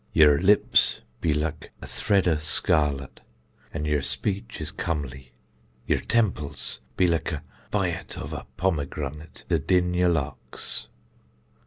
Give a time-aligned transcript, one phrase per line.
[0.13, 3.19] Yer lips be lik a thread of scarlet,
[3.71, 5.31] an yer speech is comely;
[5.85, 10.87] yer temples be lik a bit of a pomgranate adin yer locks.